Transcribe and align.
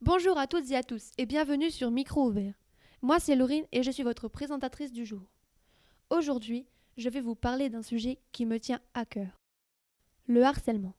Bonjour 0.00 0.38
à 0.38 0.46
toutes 0.46 0.70
et 0.70 0.76
à 0.76 0.82
tous 0.82 1.12
et 1.18 1.26
bienvenue 1.26 1.70
sur 1.70 1.90
Micro 1.90 2.26
Ouvert. 2.26 2.54
Moi 3.02 3.18
c'est 3.18 3.36
Laurine 3.36 3.64
et 3.72 3.82
je 3.82 3.90
suis 3.90 4.02
votre 4.02 4.28
présentatrice 4.28 4.92
du 4.92 5.06
jour. 5.06 5.22
Aujourd'hui, 6.10 6.66
je 6.96 7.08
vais 7.08 7.20
vous 7.20 7.34
parler 7.34 7.70
d'un 7.70 7.82
sujet 7.82 8.18
qui 8.32 8.44
me 8.44 8.58
tient 8.58 8.80
à 8.94 9.04
cœur. 9.04 9.40
Le 10.26 10.42
harcèlement. 10.42 10.94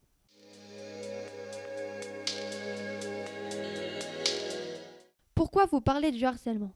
Pourquoi 5.35 5.65
vous 5.65 5.81
parlez 5.81 6.11
du 6.11 6.23
harcèlement? 6.25 6.73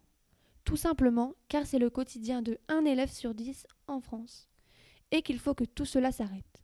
Tout 0.66 0.78
simplement 0.78 1.36
car 1.48 1.66
c'est 1.66 1.80
le 1.80 1.90
quotidien 1.90 2.42
de 2.42 2.58
un 2.68 2.84
élève 2.86 3.12
sur 3.12 3.34
10 3.34 3.68
en 3.88 4.02
France 4.02 4.50
et 5.12 5.22
qu'il 5.22 5.40
faut 5.40 5.54
que 5.54 5.64
tout 5.64 5.86
cela 5.86 6.12
s'arrête. 6.12 6.64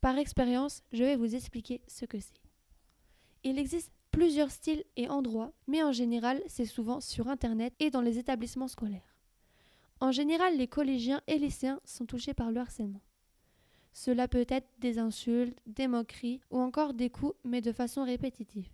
Par 0.00 0.16
expérience, 0.16 0.82
je 0.92 1.02
vais 1.02 1.16
vous 1.16 1.34
expliquer 1.34 1.82
ce 1.88 2.04
que 2.04 2.20
c'est. 2.20 2.40
Il 3.42 3.58
existe 3.58 3.92
plusieurs 4.12 4.50
styles 4.50 4.84
et 4.96 5.08
endroits, 5.08 5.52
mais 5.66 5.82
en 5.82 5.92
général, 5.92 6.40
c'est 6.46 6.64
souvent 6.64 7.00
sur 7.00 7.28
Internet 7.28 7.74
et 7.80 7.90
dans 7.90 8.00
les 8.00 8.18
établissements 8.18 8.68
scolaires. 8.68 9.16
En 10.00 10.12
général, 10.12 10.56
les 10.56 10.68
collégiens 10.68 11.20
et 11.26 11.38
lycéens 11.38 11.80
sont 11.84 12.06
touchés 12.06 12.34
par 12.34 12.50
le 12.50 12.60
harcèlement. 12.60 13.02
Cela 13.92 14.28
peut 14.28 14.46
être 14.48 14.68
des 14.78 14.98
insultes, 14.98 15.58
des 15.66 15.88
moqueries 15.88 16.40
ou 16.50 16.58
encore 16.60 16.94
des 16.94 17.10
coups, 17.10 17.34
mais 17.44 17.60
de 17.60 17.72
façon 17.72 18.04
répétitive. 18.04 18.68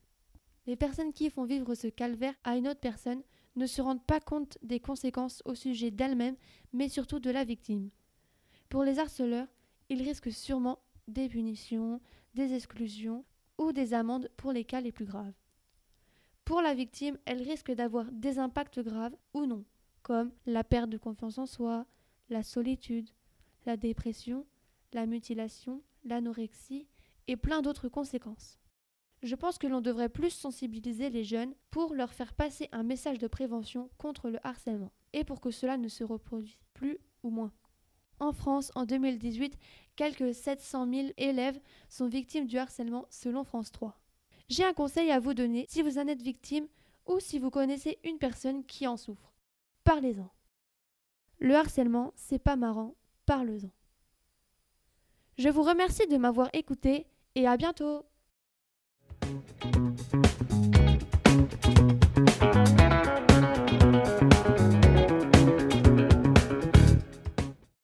Les 0.66 0.76
personnes 0.76 1.12
qui 1.12 1.30
font 1.30 1.44
vivre 1.44 1.74
ce 1.74 1.86
calvaire 1.86 2.34
à 2.44 2.56
une 2.56 2.68
autre 2.68 2.80
personne 2.80 3.22
ne 3.56 3.66
se 3.66 3.82
rendent 3.82 4.04
pas 4.04 4.20
compte 4.20 4.58
des 4.62 4.80
conséquences 4.80 5.42
au 5.44 5.54
sujet 5.54 5.90
d'elles-mêmes, 5.90 6.36
mais 6.72 6.88
surtout 6.88 7.20
de 7.20 7.30
la 7.30 7.44
victime. 7.44 7.90
Pour 8.68 8.84
les 8.84 8.98
harceleurs, 8.98 9.48
ils 9.88 10.02
risquent 10.02 10.32
sûrement 10.32 10.78
des 11.08 11.28
punitions, 11.28 12.00
des 12.34 12.54
exclusions 12.54 13.24
ou 13.58 13.72
des 13.72 13.94
amendes 13.94 14.30
pour 14.36 14.52
les 14.52 14.64
cas 14.64 14.80
les 14.80 14.92
plus 14.92 15.04
graves. 15.04 15.34
Pour 16.44 16.62
la 16.62 16.74
victime, 16.74 17.18
elle 17.24 17.42
risque 17.42 17.70
d'avoir 17.72 18.10
des 18.10 18.38
impacts 18.38 18.80
graves 18.80 19.16
ou 19.34 19.46
non, 19.46 19.64
comme 20.02 20.32
la 20.46 20.64
perte 20.64 20.90
de 20.90 20.98
confiance 20.98 21.38
en 21.38 21.46
soi, 21.46 21.86
la 22.30 22.42
solitude, 22.42 23.10
la 23.66 23.76
dépression, 23.76 24.46
la 24.92 25.06
mutilation, 25.06 25.82
l'anorexie 26.04 26.88
et 27.28 27.36
plein 27.36 27.62
d'autres 27.62 27.88
conséquences. 27.88 28.58
Je 29.22 29.36
pense 29.36 29.58
que 29.58 29.68
l'on 29.68 29.80
devrait 29.80 30.08
plus 30.08 30.30
sensibiliser 30.30 31.08
les 31.08 31.22
jeunes 31.22 31.54
pour 31.70 31.94
leur 31.94 32.12
faire 32.12 32.34
passer 32.34 32.68
un 32.72 32.82
message 32.82 33.18
de 33.18 33.28
prévention 33.28 33.88
contre 33.96 34.30
le 34.30 34.44
harcèlement 34.44 34.92
et 35.12 35.22
pour 35.22 35.40
que 35.40 35.52
cela 35.52 35.76
ne 35.76 35.88
se 35.88 36.02
reproduise 36.02 36.58
plus 36.74 36.98
ou 37.22 37.30
moins. 37.30 37.52
En 38.18 38.32
France, 38.32 38.72
en 38.74 38.84
2018, 38.84 39.58
quelques 39.94 40.34
700 40.34 40.88
000 40.92 41.08
élèves 41.16 41.60
sont 41.88 42.08
victimes 42.08 42.46
du 42.46 42.58
harcèlement 42.58 43.06
selon 43.10 43.44
France 43.44 43.70
3. 43.70 43.96
J'ai 44.48 44.64
un 44.64 44.72
conseil 44.72 45.10
à 45.12 45.20
vous 45.20 45.34
donner 45.34 45.66
si 45.68 45.82
vous 45.82 45.98
en 45.98 46.08
êtes 46.08 46.22
victime 46.22 46.66
ou 47.06 47.20
si 47.20 47.38
vous 47.38 47.50
connaissez 47.50 47.98
une 48.04 48.18
personne 48.18 48.64
qui 48.64 48.86
en 48.86 48.96
souffre. 48.96 49.32
Parlez-en. 49.84 50.30
Le 51.38 51.54
harcèlement, 51.54 52.12
c'est 52.16 52.38
pas 52.38 52.56
marrant, 52.56 52.94
parlez-en. 53.26 53.70
Je 55.38 55.48
vous 55.48 55.62
remercie 55.62 56.06
de 56.06 56.16
m'avoir 56.16 56.48
écouté 56.52 57.06
et 57.34 57.46
à 57.46 57.56
bientôt 57.56 58.04
thank 59.32 60.14
you 60.14 60.31